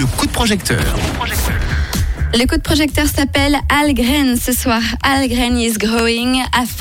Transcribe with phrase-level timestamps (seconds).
[0.00, 0.80] le coup de projecteur.
[2.32, 4.80] Le coup de projecteur s'appelle Algren ce soir.
[5.02, 6.40] Algren is growing,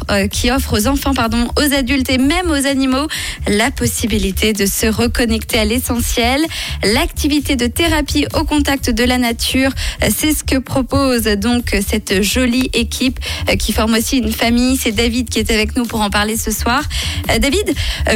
[0.10, 3.08] euh, qui offre aux enfants, pardon, aux adultes et même aux animaux
[3.48, 6.42] la possibilité de se reconnecter à l'essentiel.
[6.84, 9.72] L'activité de thérapie au contact de la nature,
[10.04, 13.20] euh, c'est ce que propose donc cette jolie équipe
[13.50, 14.78] euh, qui forme aussi une famille.
[14.78, 16.84] C'est David qui est avec nous pour en parler ce soir.
[17.40, 17.74] David,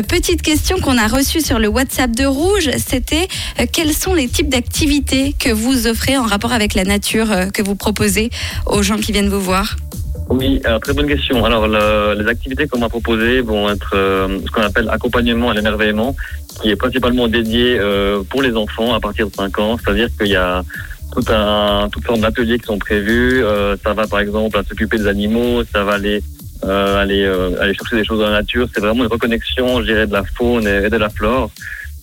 [0.07, 3.27] petite question qu'on a reçue sur le WhatsApp de Rouge, c'était
[3.71, 7.61] quels sont les types d'activités que vous offrez en rapport avec la nature euh, que
[7.61, 8.29] vous proposez
[8.65, 9.75] aux gens qui viennent vous voir?
[10.37, 11.45] Oui, très bonne question.
[11.45, 16.15] Alors, les activités qu'on m'a proposées vont être euh, ce qu'on appelle accompagnement à l'émerveillement,
[16.61, 19.77] qui est principalement dédié euh, pour les enfants à partir de 5 ans.
[19.77, 20.63] C'est-à-dire qu'il y a
[21.11, 23.43] tout un, toutes sortes d'ateliers qui sont prévus.
[23.83, 26.23] ça va, par exemple, à s'occuper des animaux, ça va aller
[26.63, 27.25] aller
[27.61, 28.67] aller chercher des choses dans la nature.
[28.73, 31.51] C'est vraiment une reconnexion, je dirais, de la faune et, de la flore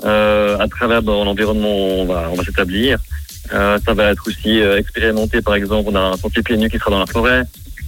[0.05, 2.99] à travers l'environnement on va on va s'établir.
[3.53, 6.71] Euh, ça va être aussi euh, expérimenté, par exemple, on a un sentier pieds nus
[6.71, 7.43] qui sera dans la forêt.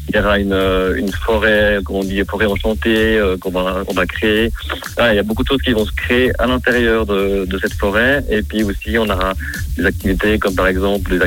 [0.08, 4.06] Il y aura une, euh, une forêt, qu'on dit forêt enchantée, qu'on va, on va
[4.06, 4.52] créer.
[4.96, 7.58] Ah, il y a beaucoup de choses qui vont se créer à l'intérieur de, de
[7.58, 8.24] cette forêt.
[8.28, 9.34] Et puis aussi, on aura
[9.76, 11.18] des activités comme par exemple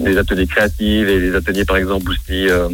[0.00, 2.68] des, ateliers créatifs et des ateliers, par exemple, aussi euh,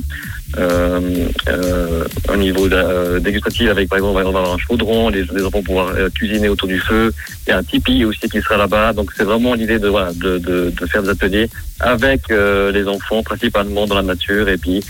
[0.58, 5.58] euh, au niveau de, dégustatif avec, par exemple, on va avoir un chaudron, les, enfants
[5.58, 7.12] vont pouvoir cuisiner autour du feu.
[7.46, 8.92] Il y a un tipi aussi qui sera là-bas.
[8.92, 11.48] Donc c'est vraiment l'idée de, voilà, de, de, de, faire des ateliers
[11.80, 14.48] avec les enfants, principalement dans la nature.
[14.48, 14.82] Et puis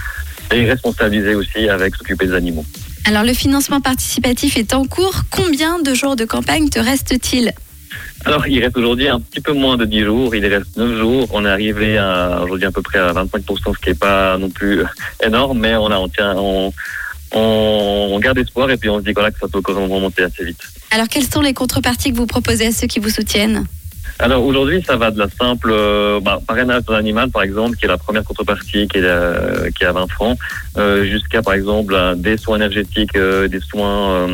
[0.53, 2.65] et responsabiliser aussi avec s'occuper des animaux.
[3.05, 5.23] Alors le financement participatif est en cours.
[5.31, 7.53] Combien de jours de campagne te reste-t-il?
[8.25, 10.35] Alors, il reste aujourd'hui un petit peu moins de 10 jours.
[10.35, 11.29] Il reste 9 jours.
[11.33, 11.99] On est arrivé
[12.43, 14.85] aujourd'hui à peu près à 25%, ce qui n'est pas non plus
[15.25, 16.73] énorme, mais on, a, on, tient, on,
[17.33, 20.23] on, garde espoir et puis on se dit voilà, que ça peut quand même remonter
[20.23, 20.61] assez vite.
[20.93, 23.67] Alors, quelles sont les contreparties que vous proposez à ceux qui vous soutiennent?
[24.19, 27.87] Alors aujourd'hui, ça va de la simple euh, bah, parrainage d'un animal, par exemple, qui
[27.87, 30.39] est la première contrepartie, qui est, euh, qui est à 20 francs,
[30.77, 34.29] euh, jusqu'à par exemple des soins énergétiques, euh, des soins,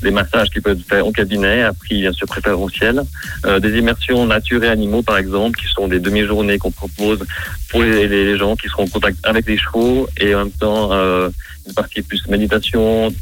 [0.00, 3.02] des massages qui peuvent être faits en cabinet, à prix bien sûr préférentiel,
[3.60, 7.20] des immersions nature et animaux, par exemple, qui sont des demi-journées qu'on propose
[7.70, 10.90] pour les, les, gens qui seront en contact avec les chevaux et en même temps
[11.66, 13.12] une partie plus méditation,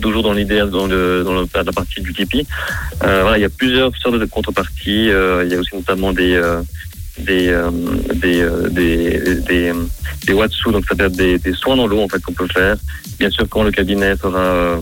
[0.00, 2.46] toujours dans l'idée, dans, le, dans la partie du tipi.
[3.02, 5.10] Euh, voilà, il y a plusieurs sortes de contreparties.
[5.10, 6.62] Euh, il y a aussi notamment des euh,
[7.18, 7.70] des, euh,
[8.14, 9.72] des, euh, des, des,
[10.26, 12.48] des watsu, donc ça peut être des, des soins dans l'eau en fait qu'on peut
[12.48, 12.76] faire.
[13.18, 14.78] Bien sûr quand le cabinet sera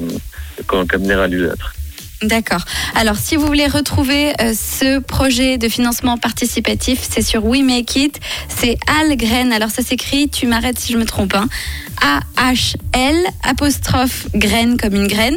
[0.67, 1.75] quand le cabinet aura dû être.
[2.23, 2.65] D'accord.
[2.97, 7.95] Alors, si vous voulez retrouver euh, ce projet de financement participatif, c'est sur We Make
[7.95, 8.21] It.
[8.49, 9.53] C'est Algren.
[9.53, 11.49] Alors, ça s'écrit, tu m'arrêtes si je me trompe, hein.
[12.03, 15.37] A-H-L apostrophe graine comme une graine.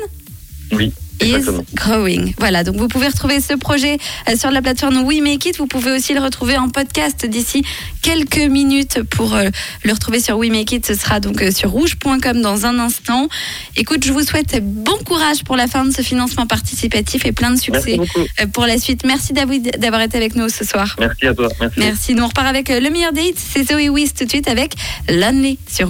[0.71, 2.33] Oui is growing.
[2.37, 3.97] Voilà, donc vous pouvez retrouver ce projet
[4.29, 5.57] euh, sur la plateforme We Make It.
[5.57, 7.63] Vous pouvez aussi le retrouver en podcast d'ici
[8.01, 9.49] quelques minutes pour euh,
[9.83, 10.85] le retrouver sur We Make It.
[10.85, 13.27] Ce sera donc euh, sur rouge.com dans un instant.
[13.75, 17.51] Écoute, je vous souhaite bon courage pour la fin de ce financement participatif et plein
[17.51, 17.97] de succès
[18.53, 19.03] pour la suite.
[19.05, 20.95] Merci David d'avoir été avec nous ce soir.
[20.99, 21.49] Merci à toi.
[21.77, 22.15] Merci.
[22.15, 23.35] Nous on repart avec le meilleur date.
[23.35, 24.73] C'est Zoé Wiss tout de suite avec
[25.09, 25.89] Lonely sur Rouge.